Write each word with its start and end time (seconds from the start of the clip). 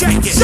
shake 0.00 0.16
it, 0.24 0.39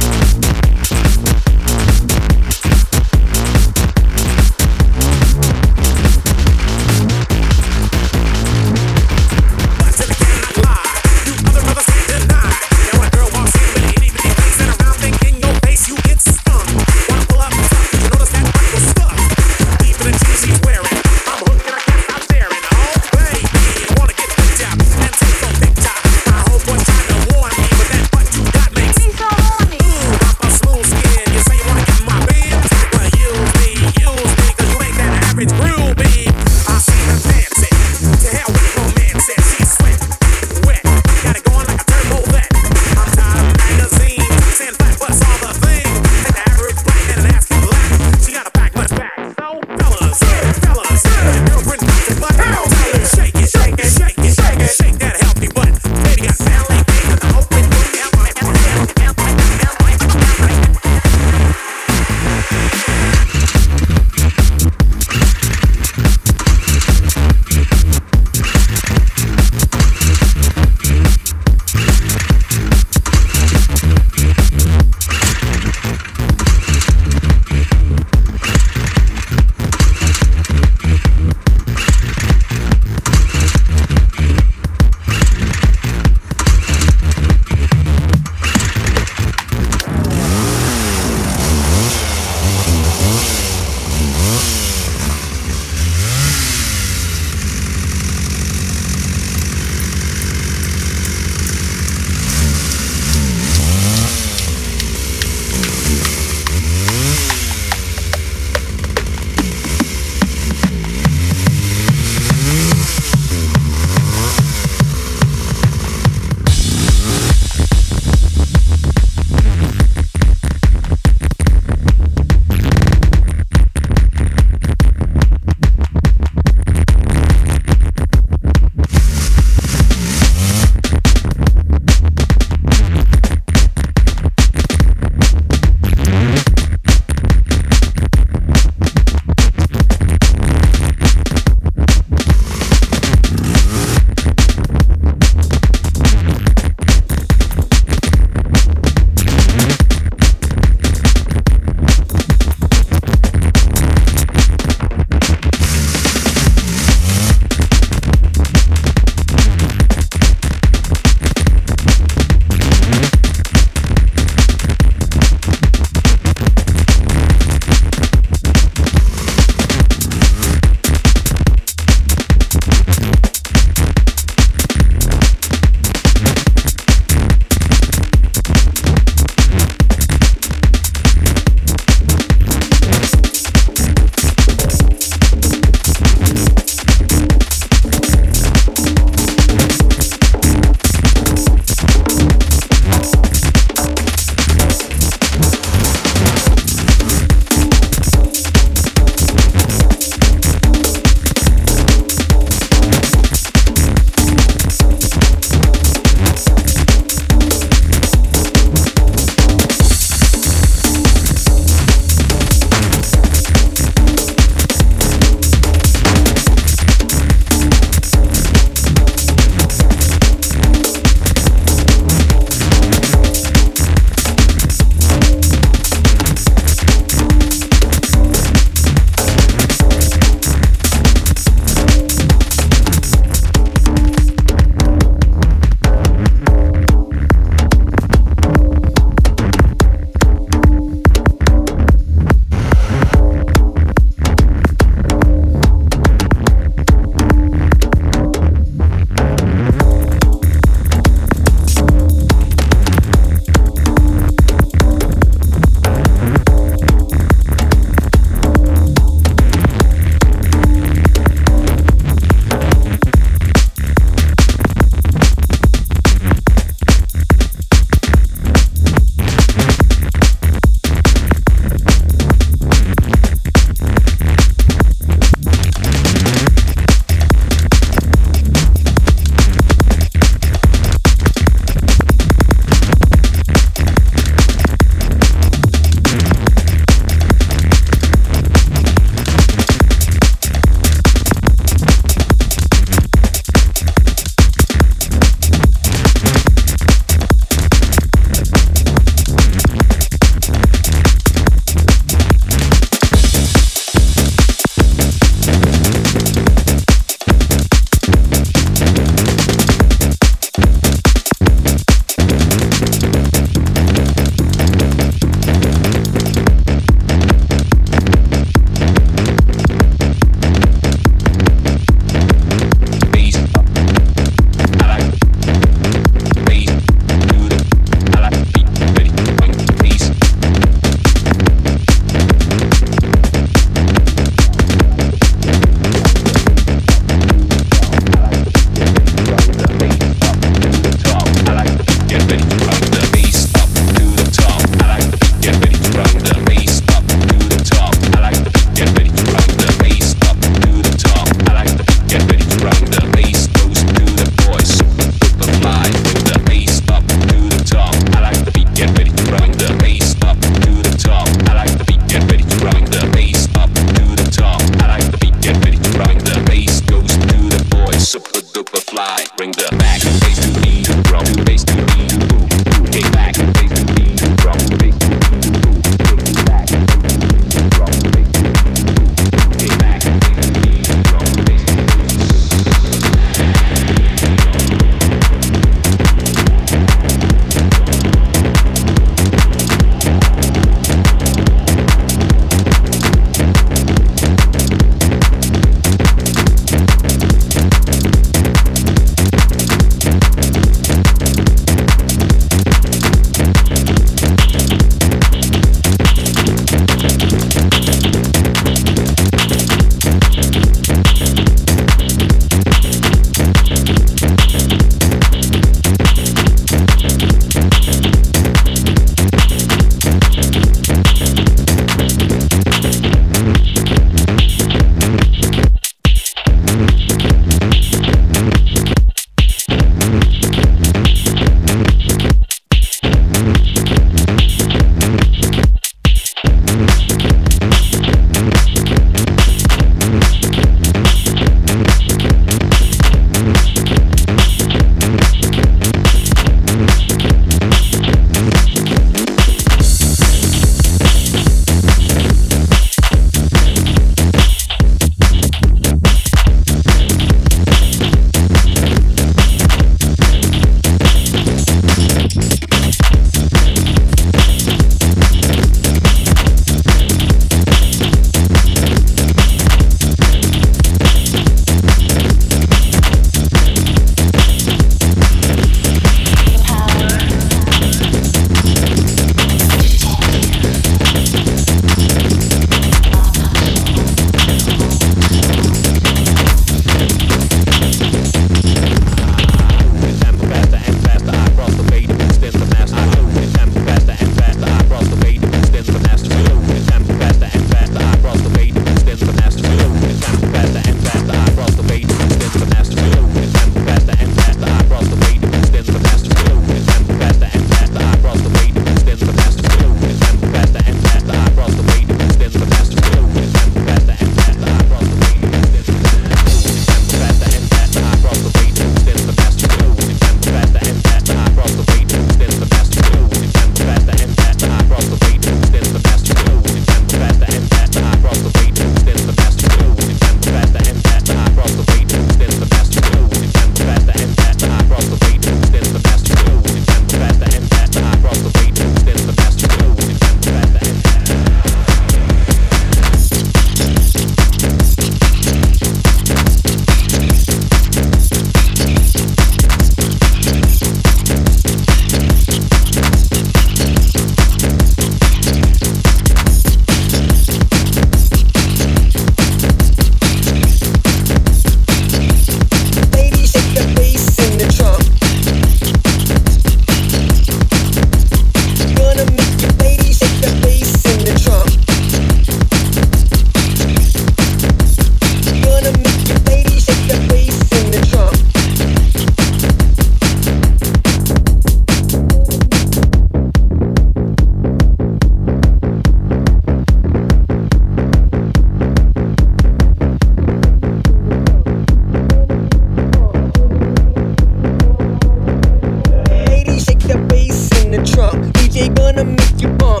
Yeah. 599.21 600.00